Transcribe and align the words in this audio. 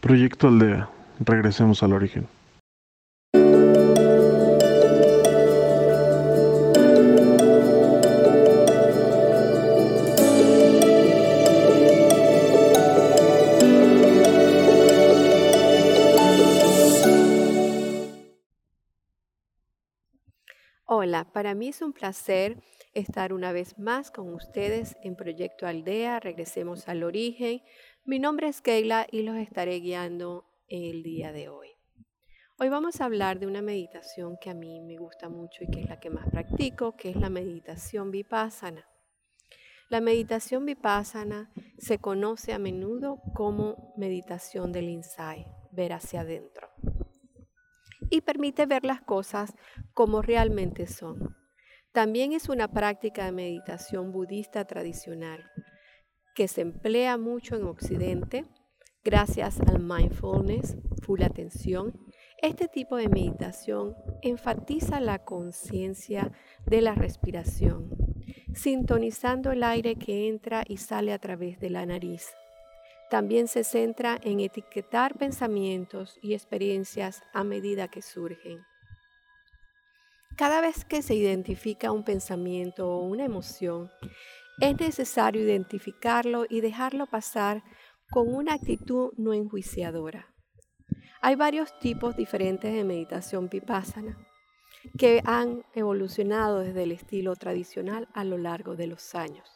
Proyecto 0.00 0.46
Aldea. 0.46 0.88
Regresemos 1.18 1.82
al 1.82 1.92
origen. 1.92 2.28
Hola, 20.90 21.24
para 21.32 21.54
mí 21.54 21.68
es 21.68 21.82
un 21.82 21.92
placer 21.92 22.56
estar 22.94 23.32
una 23.32 23.52
vez 23.52 23.78
más 23.78 24.10
con 24.10 24.32
ustedes 24.32 24.96
en 25.02 25.16
Proyecto 25.16 25.66
Aldea. 25.66 26.20
Regresemos 26.20 26.88
al 26.88 27.02
origen. 27.02 27.62
Mi 28.08 28.18
nombre 28.18 28.48
es 28.48 28.62
Keila 28.62 29.06
y 29.12 29.20
los 29.20 29.36
estaré 29.36 29.80
guiando 29.80 30.46
el 30.66 31.02
día 31.02 31.30
de 31.30 31.50
hoy. 31.50 31.68
Hoy 32.58 32.70
vamos 32.70 33.02
a 33.02 33.04
hablar 33.04 33.38
de 33.38 33.46
una 33.46 33.60
meditación 33.60 34.38
que 34.40 34.48
a 34.48 34.54
mí 34.54 34.80
me 34.80 34.96
gusta 34.96 35.28
mucho 35.28 35.62
y 35.62 35.70
que 35.70 35.82
es 35.82 35.90
la 35.90 36.00
que 36.00 36.08
más 36.08 36.26
practico, 36.30 36.96
que 36.96 37.10
es 37.10 37.16
la 37.16 37.28
meditación 37.28 38.10
vipassana. 38.10 38.88
La 39.90 40.00
meditación 40.00 40.64
vipassana 40.64 41.52
se 41.76 41.98
conoce 41.98 42.54
a 42.54 42.58
menudo 42.58 43.20
como 43.34 43.92
meditación 43.98 44.72
del 44.72 44.88
insight, 44.88 45.46
ver 45.70 45.92
hacia 45.92 46.22
adentro 46.22 46.70
y 48.08 48.22
permite 48.22 48.64
ver 48.64 48.86
las 48.86 49.02
cosas 49.02 49.52
como 49.92 50.22
realmente 50.22 50.86
son. 50.86 51.36
También 51.92 52.32
es 52.32 52.48
una 52.48 52.68
práctica 52.68 53.26
de 53.26 53.32
meditación 53.32 54.12
budista 54.12 54.64
tradicional 54.64 55.44
que 56.38 56.46
se 56.46 56.60
emplea 56.60 57.18
mucho 57.18 57.56
en 57.56 57.64
Occidente 57.64 58.44
gracias 59.02 59.58
al 59.58 59.80
mindfulness, 59.80 60.76
full 61.02 61.22
atención. 61.24 61.98
Este 62.40 62.68
tipo 62.68 62.94
de 62.94 63.08
meditación 63.08 63.96
enfatiza 64.22 65.00
la 65.00 65.24
conciencia 65.24 66.30
de 66.64 66.80
la 66.80 66.94
respiración, 66.94 67.90
sintonizando 68.54 69.50
el 69.50 69.64
aire 69.64 69.96
que 69.96 70.28
entra 70.28 70.62
y 70.68 70.76
sale 70.76 71.12
a 71.12 71.18
través 71.18 71.58
de 71.58 71.70
la 71.70 71.84
nariz 71.84 72.28
también 73.10 73.48
se 73.48 73.64
centra 73.64 74.20
en 74.22 74.40
etiquetar 74.40 75.16
pensamientos 75.16 76.18
y 76.20 76.34
experiencias 76.34 77.22
a 77.32 77.42
medida 77.42 77.88
que 77.88 78.02
surgen. 78.02 78.66
Cada 80.38 80.60
vez 80.60 80.84
que 80.84 81.02
se 81.02 81.16
identifica 81.16 81.90
un 81.90 82.04
pensamiento 82.04 82.88
o 82.88 83.00
una 83.00 83.24
emoción, 83.24 83.90
es 84.60 84.80
necesario 84.80 85.42
identificarlo 85.42 86.44
y 86.48 86.60
dejarlo 86.60 87.06
pasar 87.06 87.62
con 88.10 88.32
una 88.34 88.54
actitud 88.54 89.12
no 89.16 89.32
enjuiciadora. 89.32 90.34
Hay 91.20 91.34
varios 91.34 91.78
tipos 91.78 92.16
diferentes 92.16 92.72
de 92.72 92.84
meditación 92.84 93.48
vipassana 93.48 94.16
que 94.96 95.20
han 95.24 95.64
evolucionado 95.74 96.60
desde 96.60 96.84
el 96.84 96.92
estilo 96.92 97.34
tradicional 97.36 98.08
a 98.14 98.24
lo 98.24 98.38
largo 98.38 98.76
de 98.76 98.86
los 98.86 99.14
años. 99.14 99.48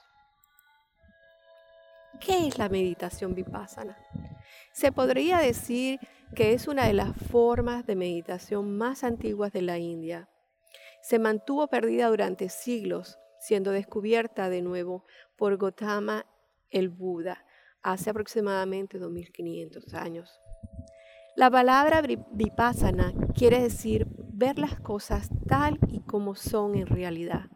¿Qué 2.21 2.47
es 2.47 2.59
la 2.59 2.69
meditación 2.69 3.35
vipassana? 3.35 3.97
Se 4.73 4.93
podría 4.93 5.39
decir 5.39 5.99
que 6.35 6.53
es 6.53 6.69
una 6.69 6.87
de 6.87 6.93
las 6.93 7.17
formas 7.17 7.87
de 7.87 7.97
meditación 7.97 8.77
más 8.77 9.05
antiguas 9.05 9.53
de 9.53 9.63
la 9.63 9.79
India. 9.79 10.29
Se 11.03 11.19
mantuvo 11.19 11.67
perdida 11.69 12.09
durante 12.09 12.49
siglos, 12.49 13.19
siendo 13.43 13.73
descubierta 13.73 14.49
de 14.49 14.63
nuevo 14.63 15.05
por 15.37 15.59
Gautama 15.59 16.27
el 16.71 16.89
Buda 16.89 17.45
hace 17.83 18.11
aproximadamente 18.11 18.99
2500 18.99 19.95
años. 19.95 20.41
La 21.35 21.51
palabra 21.51 22.03
vipassana 22.03 23.13
quiere 23.35 23.61
decir 23.61 24.07
ver 24.33 24.59
las 24.59 24.79
cosas 24.79 25.29
tal 25.49 25.79
y 25.89 26.01
como 26.01 26.35
son 26.35 26.77
en 26.77 26.87
realidad. 26.87 27.47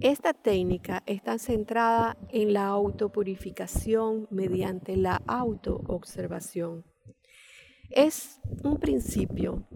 Esta 0.00 0.34
técnica 0.34 1.02
está 1.06 1.38
centrada 1.38 2.16
en 2.28 2.52
la 2.52 2.66
autopurificación 2.66 4.28
mediante 4.30 4.96
la 4.96 5.22
autoobservación. 5.26 6.84
Es 7.90 8.40
un 8.62 8.78
principio. 8.78 9.66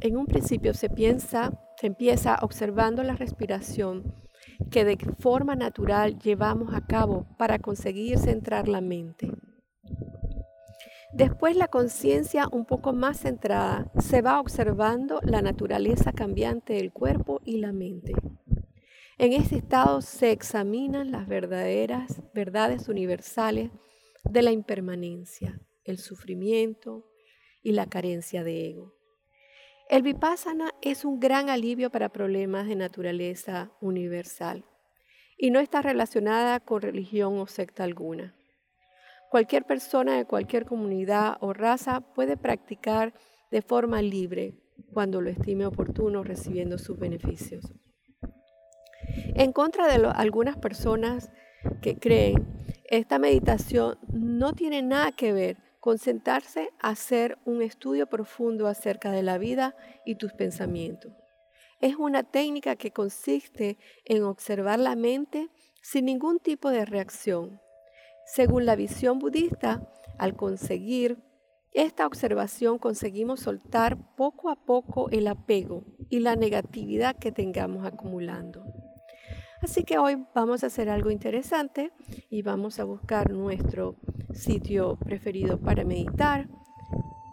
En 0.00 0.16
un 0.16 0.26
principio 0.26 0.72
se 0.72 0.88
piensa, 0.88 1.52
se 1.80 1.86
empieza 1.86 2.38
observando 2.42 3.02
la 3.02 3.14
respiración 3.14 4.14
que 4.70 4.84
de 4.84 4.98
forma 5.18 5.56
natural 5.56 6.18
llevamos 6.18 6.74
a 6.74 6.86
cabo 6.86 7.26
para 7.38 7.58
conseguir 7.58 8.18
centrar 8.18 8.68
la 8.68 8.82
mente. 8.82 9.30
Después 11.14 11.56
la 11.56 11.68
conciencia 11.68 12.48
un 12.52 12.66
poco 12.66 12.92
más 12.92 13.20
centrada 13.20 13.90
se 13.98 14.20
va 14.20 14.40
observando 14.40 15.20
la 15.22 15.40
naturaleza 15.40 16.12
cambiante 16.12 16.74
del 16.74 16.92
cuerpo 16.92 17.40
y 17.46 17.56
la 17.56 17.72
mente. 17.72 18.12
En 19.16 19.32
este 19.32 19.56
estado 19.56 20.02
se 20.02 20.32
examinan 20.32 21.10
las 21.10 21.26
verdaderas 21.28 22.20
verdades 22.34 22.90
universales 22.90 23.70
de 24.24 24.42
la 24.42 24.52
impermanencia, 24.52 25.58
el 25.84 25.96
sufrimiento 25.96 27.06
y 27.62 27.72
la 27.72 27.86
carencia 27.86 28.44
de 28.44 28.68
ego. 28.68 28.99
El 29.90 30.02
vipassana 30.02 30.72
es 30.82 31.04
un 31.04 31.18
gran 31.18 31.50
alivio 31.50 31.90
para 31.90 32.10
problemas 32.10 32.68
de 32.68 32.76
naturaleza 32.76 33.72
universal 33.80 34.64
y 35.36 35.50
no 35.50 35.58
está 35.58 35.82
relacionada 35.82 36.60
con 36.60 36.80
religión 36.80 37.40
o 37.40 37.48
secta 37.48 37.82
alguna. 37.82 38.36
Cualquier 39.32 39.64
persona 39.64 40.16
de 40.16 40.26
cualquier 40.26 40.64
comunidad 40.64 41.38
o 41.40 41.52
raza 41.52 42.02
puede 42.14 42.36
practicar 42.36 43.14
de 43.50 43.62
forma 43.62 44.00
libre 44.00 44.54
cuando 44.92 45.20
lo 45.20 45.28
estime 45.28 45.66
oportuno 45.66 46.22
recibiendo 46.22 46.78
sus 46.78 46.96
beneficios. 46.96 47.72
En 49.34 49.52
contra 49.52 49.88
de 49.88 50.06
algunas 50.06 50.56
personas 50.56 51.32
que 51.82 51.98
creen, 51.98 52.46
esta 52.84 53.18
meditación 53.18 53.98
no 54.12 54.52
tiene 54.52 54.82
nada 54.82 55.10
que 55.10 55.32
ver 55.32 55.69
con 55.80 55.98
sentarse 55.98 56.70
a 56.78 56.90
hacer 56.90 57.38
un 57.44 57.62
estudio 57.62 58.06
profundo 58.06 58.66
acerca 58.66 59.10
de 59.10 59.22
la 59.22 59.38
vida 59.38 59.74
y 60.04 60.16
tus 60.16 60.32
pensamientos. 60.32 61.12
Es 61.80 61.96
una 61.96 62.22
técnica 62.22 62.76
que 62.76 62.92
consiste 62.92 63.78
en 64.04 64.22
observar 64.22 64.78
la 64.78 64.94
mente 64.94 65.48
sin 65.82 66.04
ningún 66.04 66.38
tipo 66.38 66.70
de 66.70 66.84
reacción. 66.84 67.60
Según 68.26 68.66
la 68.66 68.76
visión 68.76 69.18
budista, 69.18 69.90
al 70.18 70.36
conseguir 70.36 71.18
esta 71.72 72.06
observación 72.06 72.78
conseguimos 72.78 73.40
soltar 73.40 74.14
poco 74.16 74.50
a 74.50 74.56
poco 74.56 75.08
el 75.10 75.28
apego 75.28 75.84
y 76.08 76.18
la 76.18 76.36
negatividad 76.36 77.16
que 77.16 77.32
tengamos 77.32 77.86
acumulando. 77.86 78.64
Así 79.62 79.84
que 79.84 79.98
hoy 79.98 80.26
vamos 80.34 80.64
a 80.64 80.66
hacer 80.66 80.88
algo 80.88 81.10
interesante 81.10 81.92
y 82.28 82.42
vamos 82.42 82.80
a 82.80 82.84
buscar 82.84 83.30
nuestro 83.30 83.96
sitio 84.34 84.96
preferido 84.96 85.60
para 85.60 85.84
meditar. 85.84 86.48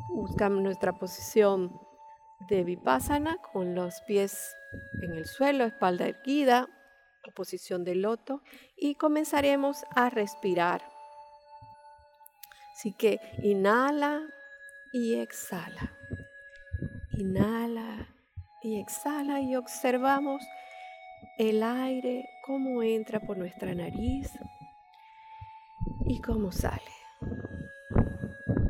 Buscamos 0.10 0.62
nuestra 0.62 0.94
posición 0.94 1.80
de 2.50 2.64
vipassana 2.64 3.38
con 3.52 3.76
los 3.76 4.02
pies 4.02 4.56
en 5.02 5.14
el 5.14 5.26
suelo, 5.26 5.66
espalda 5.66 6.08
erguida, 6.08 6.68
posición 7.32 7.84
de 7.84 7.96
loto 7.96 8.42
y 8.76 8.96
comenzaremos 8.96 9.86
a 9.96 10.10
respirar. 10.10 10.82
Así 12.74 12.94
que 12.94 13.20
inhala 13.44 14.22
y 14.94 15.16
exhala. 15.16 15.94
Inhala 17.18 18.08
y 18.62 18.80
exhala 18.80 19.42
y 19.42 19.56
observamos 19.56 20.44
el 21.38 21.64
aire, 21.64 22.26
cómo 22.46 22.84
entra 22.84 23.20
por 23.20 23.38
nuestra 23.38 23.74
nariz 23.74 24.32
y 26.08 26.22
cómo 26.22 26.52
sale. 26.52 26.82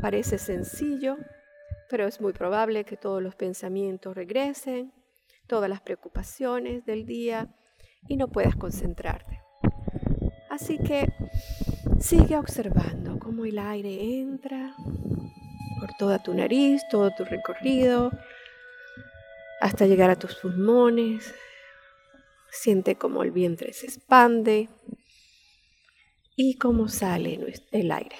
Parece 0.01 0.37
sencillo, 0.37 1.17
pero 1.89 2.07
es 2.07 2.21
muy 2.21 2.33
probable 2.33 2.83
que 2.83 2.97
todos 2.97 3.21
los 3.21 3.35
pensamientos 3.35 4.15
regresen, 4.15 4.93
todas 5.47 5.69
las 5.69 5.81
preocupaciones 5.81 6.85
del 6.85 7.05
día 7.05 7.47
y 8.07 8.17
no 8.17 8.27
puedas 8.27 8.55
concentrarte. 8.55 9.41
Así 10.49 10.77
que 10.79 11.07
sigue 11.99 12.37
observando 12.37 13.19
cómo 13.19 13.45
el 13.45 13.59
aire 13.59 14.19
entra 14.19 14.73
por 15.79 15.93
toda 15.97 16.21
tu 16.21 16.33
nariz, 16.33 16.81
todo 16.89 17.11
tu 17.15 17.23
recorrido, 17.25 18.11
hasta 19.61 19.85
llegar 19.85 20.09
a 20.09 20.15
tus 20.15 20.35
pulmones, 20.35 21.33
Siente 22.49 22.95
cómo 22.95 23.23
el 23.23 23.31
vientre 23.31 23.73
se 23.73 23.85
expande 23.85 24.69
y 26.37 26.57
cómo 26.57 26.87
sale 26.87 27.53
el 27.71 27.91
aire. 27.91 28.15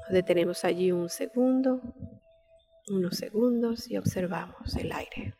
Nos 0.00 0.10
detenemos 0.10 0.64
allí 0.64 0.92
un 0.92 1.08
segundo, 1.08 1.80
unos 2.88 3.16
segundos 3.16 3.90
y 3.90 3.96
observamos 3.96 4.76
el 4.76 4.92
aire. 4.92 5.34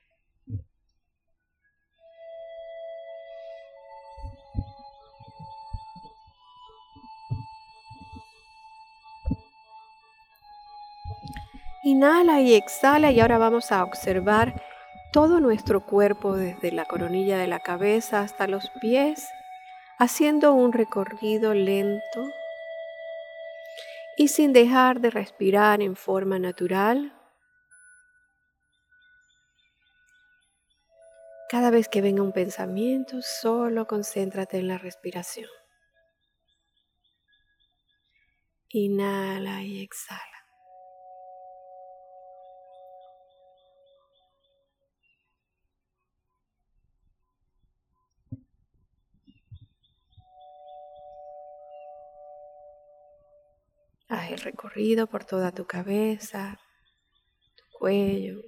Inhala 11.84 12.40
y 12.40 12.54
exhala 12.54 13.12
y 13.12 13.20
ahora 13.20 13.36
vamos 13.36 13.70
a 13.70 13.84
observar 13.84 14.62
todo 15.12 15.40
nuestro 15.40 15.84
cuerpo 15.84 16.34
desde 16.34 16.72
la 16.72 16.86
coronilla 16.86 17.36
de 17.36 17.46
la 17.46 17.60
cabeza 17.60 18.22
hasta 18.22 18.46
los 18.46 18.70
pies, 18.80 19.28
haciendo 19.98 20.52
un 20.52 20.72
recorrido 20.72 21.54
lento 21.54 22.24
y 24.16 24.28
sin 24.28 24.52
dejar 24.52 25.00
de 25.00 25.10
respirar 25.10 25.82
en 25.82 25.96
forma 25.96 26.38
natural. 26.38 27.12
Cada 31.48 31.70
vez 31.70 31.88
que 31.88 32.00
venga 32.00 32.22
un 32.22 32.32
pensamiento, 32.32 33.22
solo 33.22 33.86
concéntrate 33.86 34.58
en 34.58 34.68
la 34.68 34.78
respiración. 34.78 35.48
Inhala 38.70 39.62
y 39.62 39.80
exhala. 39.82 40.33
El 54.30 54.38
recorrido 54.38 55.06
por 55.06 55.24
toda 55.24 55.52
tu 55.52 55.66
cabeza, 55.66 56.58
tu 57.56 57.64
cuello, 57.78 58.40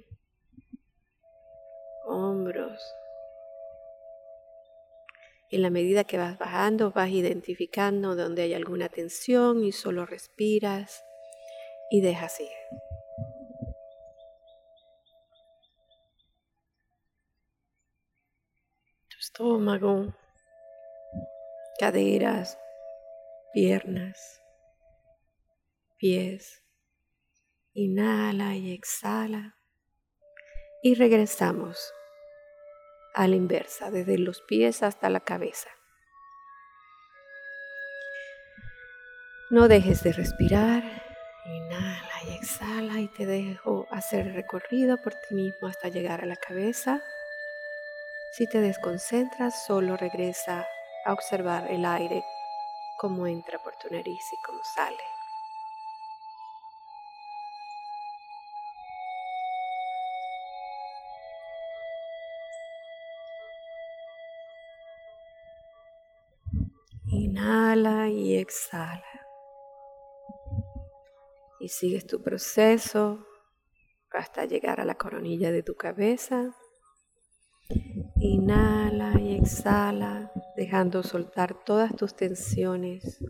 hombros. 2.05 2.81
En 5.51 5.61
la 5.61 5.69
medida 5.69 6.03
que 6.03 6.17
vas 6.17 6.37
bajando, 6.37 6.91
vas 6.91 7.09
identificando 7.09 8.15
donde 8.15 8.41
hay 8.41 8.53
alguna 8.53 8.89
tensión 8.89 9.63
y 9.63 9.71
solo 9.71 10.05
respiras 10.05 11.03
y 11.91 12.01
dejas 12.01 12.39
ir. 12.39 12.49
Tu 19.09 19.17
estómago, 19.19 20.13
caderas, 21.79 22.57
piernas 23.53 24.41
pies. 25.97 26.63
Inhala 27.73 28.55
y 28.55 28.71
exhala. 28.71 29.57
Y 30.81 30.95
regresamos 30.95 31.93
a 33.13 33.27
la 33.27 33.35
inversa, 33.35 33.91
desde 33.91 34.17
los 34.17 34.41
pies 34.41 34.83
hasta 34.83 35.09
la 35.09 35.19
cabeza. 35.19 35.69
No 39.49 39.67
dejes 39.67 40.03
de 40.03 40.13
respirar. 40.13 40.83
Inhala 41.45 42.23
y 42.27 42.35
exhala 42.35 42.99
y 42.99 43.07
te 43.07 43.25
dejo 43.25 43.87
hacer 43.91 44.27
el 44.27 44.33
recorrido 44.33 44.97
por 44.97 45.13
ti 45.13 45.35
mismo 45.35 45.67
hasta 45.67 45.89
llegar 45.89 46.21
a 46.21 46.27
la 46.27 46.35
cabeza. 46.35 47.01
Si 48.33 48.45
te 48.47 48.61
desconcentras, 48.61 49.65
solo 49.65 49.97
regresa 49.97 50.67
a 51.05 51.13
observar 51.13 51.71
el 51.71 51.85
aire, 51.85 52.23
cómo 52.97 53.25
entra 53.25 53.57
por 53.59 53.75
tu 53.77 53.89
nariz 53.89 54.21
y 54.33 54.45
cómo 54.45 54.59
sale. 54.75 55.16
Inhala 67.47 68.09
y 68.09 68.35
exhala. 68.35 69.21
Y 71.61 71.69
sigues 71.69 72.05
tu 72.05 72.21
proceso 72.21 73.25
hasta 74.11 74.43
llegar 74.43 74.81
a 74.81 74.85
la 74.85 74.95
coronilla 74.95 75.53
de 75.53 75.63
tu 75.63 75.75
cabeza. 75.75 76.53
Inhala 78.17 79.17
y 79.21 79.37
exhala, 79.37 80.29
dejando 80.57 81.03
soltar 81.03 81.63
todas 81.63 81.95
tus 81.95 82.17
tensiones. 82.17 83.23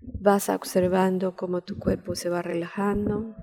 Vas 0.00 0.48
observando 0.48 1.36
cómo 1.36 1.60
tu 1.60 1.78
cuerpo 1.78 2.14
se 2.14 2.30
va 2.30 2.40
relajando. 2.40 3.36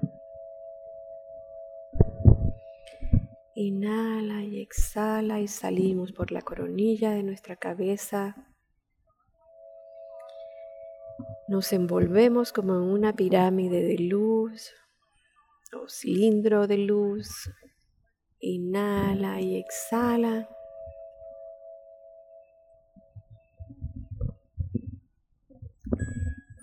Inhala 3.54 4.42
y 4.42 4.60
exhala 4.60 5.40
y 5.40 5.48
salimos 5.48 6.14
por 6.14 6.32
la 6.32 6.42
coronilla 6.42 7.12
de 7.12 7.22
nuestra 7.22 7.58
cabeza 7.58 8.51
nos 11.52 11.74
envolvemos 11.74 12.54
como 12.54 12.76
en 12.76 12.82
una 12.84 13.14
pirámide 13.14 13.84
de 13.84 13.98
luz 13.98 14.74
o 15.74 15.90
cilindro 15.90 16.66
de 16.66 16.78
luz. 16.78 17.52
Inhala 18.40 19.42
y 19.42 19.58
exhala. 19.58 20.48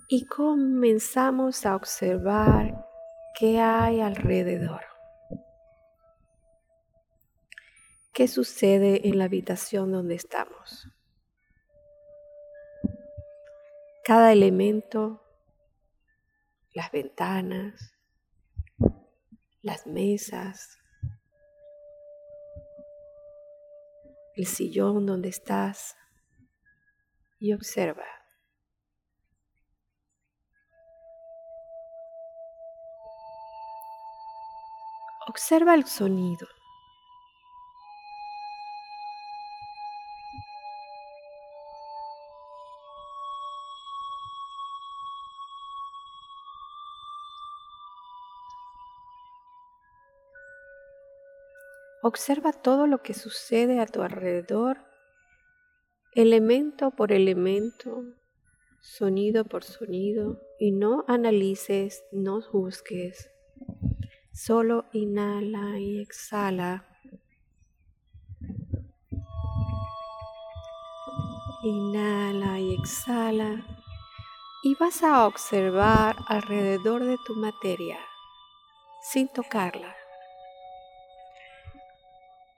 Y 0.08 0.24
comenzamos 0.24 1.66
a 1.66 1.76
observar 1.76 2.86
qué 3.38 3.60
hay 3.60 4.00
alrededor. 4.00 4.80
¿Qué 8.14 8.26
sucede 8.26 9.06
en 9.06 9.18
la 9.18 9.26
habitación 9.26 9.92
donde 9.92 10.14
estamos? 10.14 10.88
Cada 14.08 14.32
elemento, 14.32 15.22
las 16.72 16.90
ventanas, 16.90 17.94
las 19.60 19.86
mesas, 19.86 20.78
el 24.34 24.46
sillón 24.46 25.04
donde 25.04 25.28
estás 25.28 25.94
y 27.38 27.52
observa. 27.52 28.06
Observa 35.26 35.74
el 35.74 35.84
sonido. 35.84 36.48
Observa 52.08 52.52
todo 52.54 52.86
lo 52.86 53.02
que 53.02 53.12
sucede 53.12 53.80
a 53.80 53.86
tu 53.86 54.00
alrededor, 54.00 54.78
elemento 56.14 56.90
por 56.90 57.12
elemento, 57.12 58.02
sonido 58.80 59.44
por 59.44 59.62
sonido, 59.62 60.40
y 60.58 60.72
no 60.72 61.04
analices, 61.06 62.02
no 62.10 62.40
juzgues. 62.40 63.28
Solo 64.32 64.86
inhala 64.94 65.78
y 65.78 66.00
exhala. 66.00 66.88
Inhala 71.62 72.58
y 72.58 72.72
exhala. 72.72 73.66
Y 74.62 74.76
vas 74.76 75.02
a 75.02 75.26
observar 75.26 76.16
alrededor 76.26 77.04
de 77.04 77.18
tu 77.26 77.34
materia 77.34 77.98
sin 79.02 79.28
tocarla. 79.28 79.97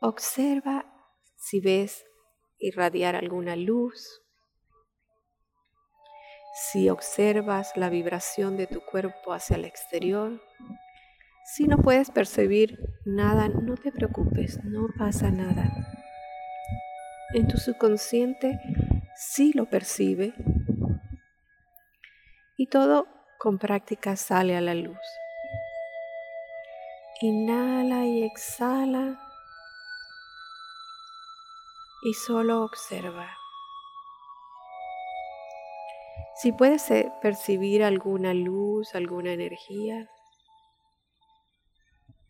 Observa 0.02 0.86
si 1.36 1.60
ves 1.60 2.06
irradiar 2.58 3.16
alguna 3.16 3.54
luz, 3.54 4.22
si 6.54 6.88
observas 6.88 7.76
la 7.76 7.90
vibración 7.90 8.56
de 8.56 8.66
tu 8.66 8.80
cuerpo 8.80 9.34
hacia 9.34 9.56
el 9.56 9.66
exterior. 9.66 10.40
Si 11.44 11.66
no 11.66 11.78
puedes 11.82 12.10
percibir 12.10 12.78
nada, 13.04 13.48
no 13.48 13.74
te 13.74 13.92
preocupes, 13.92 14.58
no 14.64 14.88
pasa 14.98 15.30
nada. 15.30 15.70
En 17.34 17.46
tu 17.46 17.58
subconsciente 17.58 18.58
sí 19.16 19.52
lo 19.52 19.66
percibe 19.66 20.32
y 22.56 22.68
todo 22.68 23.06
con 23.38 23.58
práctica 23.58 24.16
sale 24.16 24.56
a 24.56 24.62
la 24.62 24.74
luz. 24.74 24.98
Inhala 27.20 28.06
y 28.06 28.22
exhala 28.22 29.29
y 32.02 32.14
solo 32.14 32.62
observa. 32.62 33.36
Si 36.36 36.52
puedes 36.52 36.90
percibir 37.20 37.84
alguna 37.84 38.32
luz, 38.32 38.94
alguna 38.94 39.32
energía, 39.32 40.08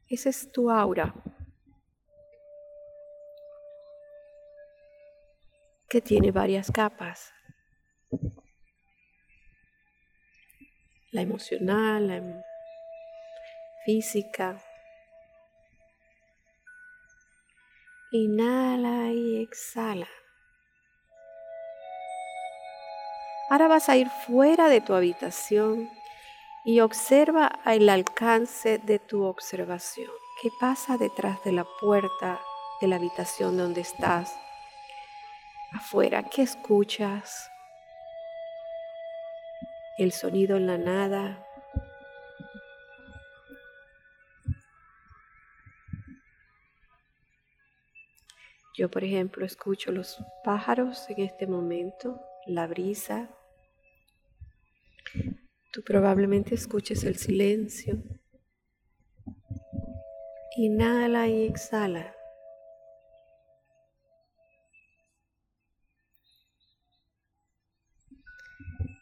esa 0.09 0.31
es 0.31 0.50
tu 0.50 0.71
aura. 0.71 1.15
que 5.91 6.00
tiene 6.00 6.31
varias 6.31 6.71
capas. 6.71 7.35
La 11.11 11.21
emocional, 11.21 12.07
la 12.07 12.17
em, 12.19 12.43
física. 13.85 14.62
Inhala 18.12 19.12
y 19.12 19.40
exhala. 19.40 20.09
Ahora 23.49 23.69
vas 23.69 23.88
a 23.88 23.97
ir 23.97 24.09
fuera 24.26 24.69
de 24.69 24.81
tu 24.81 24.95
habitación 24.95 25.88
y 26.64 26.81
observa 26.81 27.61
el 27.67 27.88
alcance 27.88 28.79
de 28.79 28.99
tu 28.99 29.23
observación. 29.23 30.11
¿Qué 30.43 30.49
pasa 30.59 30.97
detrás 30.97 31.45
de 31.45 31.52
la 31.52 31.64
puerta 31.81 32.40
de 32.81 32.88
la 32.88 32.97
habitación 32.97 33.57
donde 33.57 33.83
estás? 33.83 34.35
Afuera, 35.73 36.25
¿qué 36.25 36.43
escuchas? 36.43 37.49
El 39.99 40.11
sonido 40.11 40.57
en 40.57 40.67
la 40.67 40.79
nada. 40.79 41.47
Yo, 48.81 48.91
por 48.91 49.05
ejemplo, 49.05 49.45
escucho 49.45 49.93
los 49.93 50.17
pájaros 50.43 51.05
en 51.11 51.21
este 51.21 51.47
momento, 51.47 52.19
la 52.47 52.67
brisa, 52.67 53.29
Tú 55.71 55.83
probablemente 55.85 56.55
escuches 56.55 57.05
el 57.05 57.17
silencio. 57.17 58.03
Inhala 60.57 61.29
y 61.29 61.47
exhala. 61.47 62.17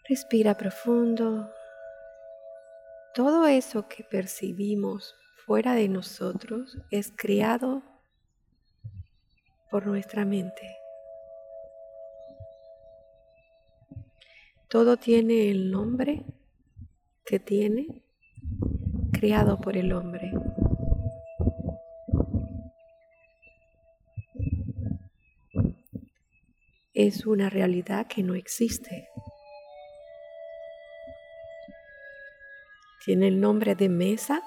Respira 0.09 0.57
profundo. 0.57 1.53
Todo 3.15 3.47
eso 3.47 3.87
que 3.89 4.03
percibimos 4.03 5.15
fuera 5.47 5.75
de 5.75 5.89
nosotros 5.89 6.77
es 6.91 7.13
creado 7.17 7.88
por 9.71 9.87
nuestra 9.87 10.25
mente. 10.25 10.79
Todo 14.69 14.97
tiene 14.97 15.51
el 15.51 15.71
nombre 15.71 16.25
que 17.25 17.39
tiene 17.39 18.05
creado 19.13 19.59
por 19.61 19.77
el 19.77 19.93
hombre. 19.93 20.33
Es 26.93 27.27
una 27.27 27.49
realidad 27.49 28.07
que 28.07 28.23
no 28.23 28.35
existe. 28.35 29.09
Tiene 33.05 33.29
el 33.29 33.41
nombre 33.41 33.75
de 33.75 33.89
mesa 33.89 34.43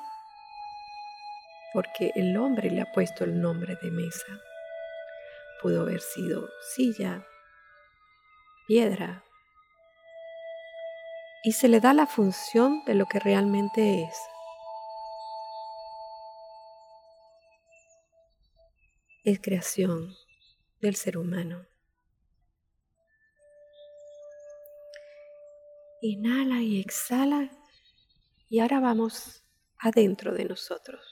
porque 1.74 2.12
el 2.16 2.36
hombre 2.38 2.70
le 2.70 2.82
ha 2.82 2.92
puesto 2.92 3.24
el 3.24 3.42
nombre 3.42 3.76
de 3.82 3.90
mesa. 3.90 4.51
Pudo 5.62 5.82
haber 5.82 6.02
sido 6.02 6.50
silla, 6.76 7.26
piedra, 8.68 9.24
y 11.44 11.54
se 11.54 11.68
le 11.68 11.80
da 11.80 11.94
la 11.94 12.08
función 12.08 12.84
de 12.86 12.96
lo 12.96 13.06
que 13.06 13.20
realmente 13.20 14.04
es. 14.04 14.18
Es 19.24 19.40
creación 19.40 20.16
del 20.80 20.96
ser 20.96 21.18
humano. 21.18 21.66
Inhala 26.02 26.62
y 26.62 26.80
exhala 26.80 27.52
y 28.50 28.60
ahora 28.60 28.80
vamos 28.80 29.44
adentro 29.78 30.34
de 30.34 30.46
nosotros. 30.46 31.11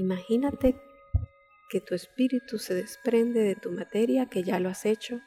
Imagínate 0.00 0.80
que 1.68 1.82
tu 1.82 1.94
espíritu 1.94 2.58
se 2.58 2.72
desprende 2.72 3.40
de 3.40 3.54
tu 3.54 3.70
materia, 3.70 4.30
que 4.30 4.42
ya 4.42 4.58
lo 4.58 4.70
has 4.70 4.86
hecho, 4.86 5.20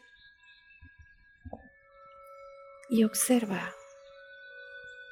y 2.89 3.03
observa 3.03 3.71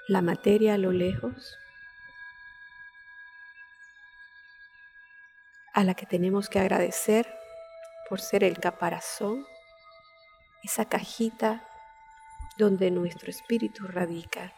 la 0.07 0.23
materia 0.23 0.73
a 0.73 0.77
lo 0.79 0.91
lejos, 0.91 1.59
a 5.75 5.83
la 5.83 5.93
que 5.93 6.07
tenemos 6.07 6.49
que 6.49 6.57
agradecer 6.57 7.31
por 8.09 8.19
ser 8.19 8.43
el 8.43 8.57
caparazón, 8.57 9.45
esa 10.63 10.85
cajita 10.85 11.67
donde 12.57 12.89
nuestro 12.89 13.29
espíritu 13.29 13.85
radica 13.85 14.55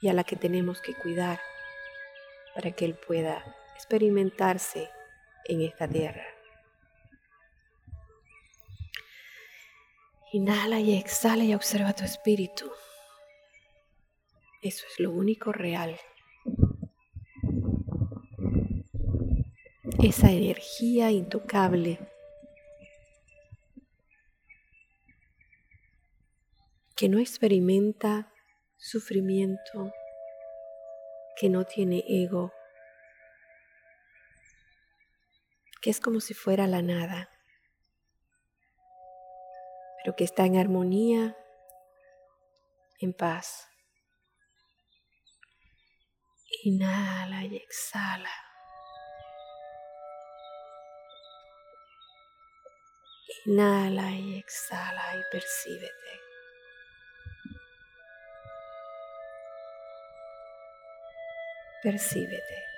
y 0.00 0.08
a 0.08 0.14
la 0.14 0.24
que 0.24 0.36
tenemos 0.36 0.80
que 0.80 0.94
cuidar 0.94 1.40
para 2.54 2.72
que 2.72 2.86
Él 2.86 2.94
pueda 2.94 3.44
experimentarse 3.74 4.90
en 5.44 5.62
esta 5.62 5.88
tierra. 5.88 6.24
Inhala 10.32 10.80
y 10.80 10.96
exhala 10.98 11.44
y 11.44 11.54
observa 11.54 11.92
tu 11.92 12.04
espíritu. 12.04 12.70
Eso 14.62 14.84
es 14.90 14.98
lo 14.98 15.10
único 15.12 15.52
real. 15.52 15.96
Esa 20.02 20.32
energía 20.32 21.10
intocable 21.10 21.98
que 26.96 27.08
no 27.08 27.18
experimenta 27.18 28.32
sufrimiento, 28.76 29.92
que 31.36 31.48
no 31.48 31.64
tiene 31.64 32.04
ego, 32.08 32.52
que 35.84 35.90
es 35.90 36.00
como 36.00 36.20
si 36.20 36.32
fuera 36.32 36.66
la 36.66 36.80
nada 36.80 37.28
pero 40.04 40.16
que 40.16 40.24
está 40.24 40.44
en 40.44 40.58
armonía, 40.58 41.34
en 43.00 43.14
paz. 43.14 43.66
Inhala 46.64 47.42
y 47.44 47.56
exhala. 47.56 48.30
Inhala 53.46 54.10
y 54.10 54.38
exhala 54.38 55.16
y 55.16 55.22
percíbete. 55.32 56.20
Percíbete. 61.82 62.73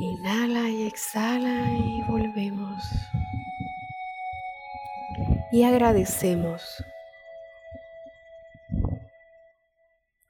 Inhala 0.00 0.68
y 0.68 0.86
exhala 0.86 1.72
y 1.72 2.02
volvemos. 2.02 2.84
Y 5.50 5.64
agradecemos 5.64 6.84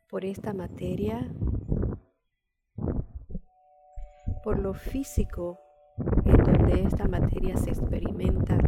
por 0.09 0.25
esta 0.25 0.55
materia, 0.55 1.29
por 4.43 4.59
lo 4.59 4.73
físico 4.73 5.59
en 6.25 6.37
donde 6.39 6.85
esta 6.85 7.07
materia 7.07 7.57
se 7.59 7.69
experimenta, 7.69 8.59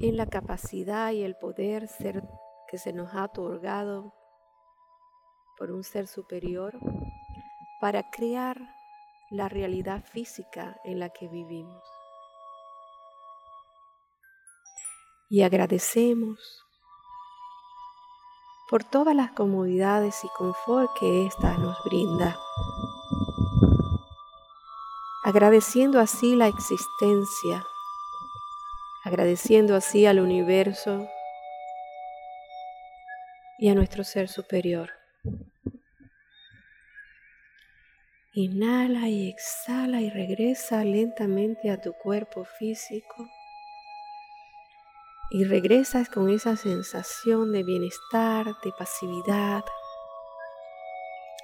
en 0.00 0.16
la 0.18 0.26
capacidad 0.26 1.12
y 1.12 1.22
el 1.22 1.36
poder 1.36 1.88
ser 1.88 2.22
que 2.68 2.76
se 2.76 2.92
nos 2.92 3.14
ha 3.14 3.24
otorgado 3.24 4.12
por 5.56 5.70
un 5.70 5.84
ser 5.84 6.08
superior 6.08 6.76
para 7.82 8.08
crear 8.12 8.76
la 9.32 9.48
realidad 9.48 10.04
física 10.04 10.80
en 10.84 11.00
la 11.00 11.08
que 11.08 11.26
vivimos. 11.26 11.82
Y 15.28 15.42
agradecemos 15.42 16.38
por 18.70 18.84
todas 18.84 19.16
las 19.16 19.32
comodidades 19.32 20.22
y 20.22 20.28
confort 20.28 20.96
que 20.96 21.26
ésta 21.26 21.58
nos 21.58 21.76
brinda, 21.82 22.38
agradeciendo 25.24 25.98
así 25.98 26.36
la 26.36 26.46
existencia, 26.46 27.66
agradeciendo 29.02 29.74
así 29.74 30.06
al 30.06 30.20
universo 30.20 31.08
y 33.58 33.70
a 33.70 33.74
nuestro 33.74 34.04
ser 34.04 34.28
superior. 34.28 34.90
Inhala 38.34 39.10
y 39.10 39.28
exhala 39.28 40.00
y 40.00 40.08
regresa 40.08 40.84
lentamente 40.84 41.70
a 41.70 41.78
tu 41.78 41.92
cuerpo 41.92 42.46
físico. 42.46 43.28
Y 45.30 45.44
regresas 45.44 46.08
con 46.08 46.30
esa 46.30 46.56
sensación 46.56 47.52
de 47.52 47.62
bienestar, 47.62 48.46
de 48.46 48.72
pasividad, 48.78 49.62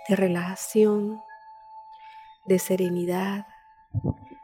de 0.08 0.16
relajación, 0.16 1.20
de 2.46 2.58
serenidad, 2.58 3.46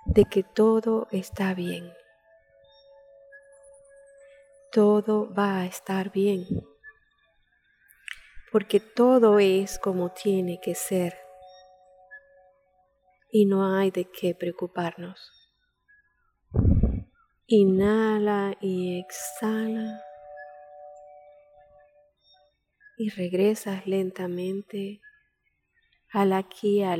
de 0.04 0.26
que 0.26 0.42
todo 0.42 1.08
está 1.12 1.54
bien. 1.54 1.90
Todo 4.70 5.32
va 5.32 5.60
a 5.60 5.64
estar 5.64 6.12
bien, 6.12 6.44
porque 8.52 8.80
todo 8.80 9.38
es 9.38 9.78
como 9.78 10.10
tiene 10.10 10.60
que 10.60 10.74
ser 10.74 11.23
y 13.34 13.46
no 13.46 13.74
hay 13.74 13.90
de 13.90 14.04
qué 14.04 14.32
preocuparnos. 14.32 15.18
Inhala 17.48 18.56
y 18.60 19.00
exhala 19.00 20.00
y 22.96 23.08
regresas 23.10 23.88
lentamente 23.88 25.00
al 26.12 26.32
aquí 26.32 26.76
y 26.78 26.82
a 26.84 26.96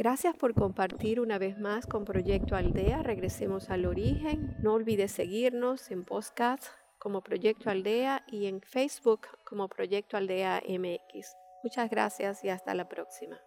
Gracias 0.00 0.34
por 0.34 0.54
compartir 0.54 1.20
una 1.20 1.36
vez 1.36 1.58
más 1.58 1.86
con 1.86 2.06
Proyecto 2.06 2.56
Aldea. 2.56 3.02
Regresemos 3.02 3.68
al 3.68 3.84
origen. 3.84 4.56
No 4.62 4.72
olvides 4.72 5.12
seguirnos 5.12 5.90
en 5.90 6.06
podcast 6.06 6.64
como 6.98 7.20
Proyecto 7.20 7.68
Aldea 7.68 8.24
y 8.26 8.46
en 8.46 8.62
Facebook 8.62 9.26
como 9.44 9.68
Proyecto 9.68 10.16
Aldea 10.16 10.62
MX. 10.66 11.36
Muchas 11.62 11.90
gracias 11.90 12.42
y 12.44 12.48
hasta 12.48 12.74
la 12.74 12.88
próxima. 12.88 13.38